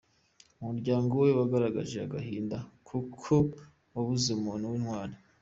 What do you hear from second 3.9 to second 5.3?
wabuze umuntu w’intwari.